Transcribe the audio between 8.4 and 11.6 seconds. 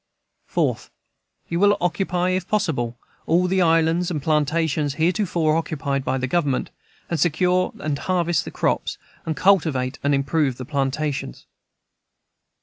the crops, and cultivate and improve the plantations.